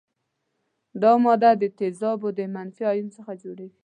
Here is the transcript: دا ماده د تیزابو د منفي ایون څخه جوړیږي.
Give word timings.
دا 1.01 1.11
ماده 1.23 1.51
د 1.61 1.63
تیزابو 1.79 2.27
د 2.37 2.39
منفي 2.55 2.83
ایون 2.91 3.09
څخه 3.17 3.31
جوړیږي. 3.41 3.79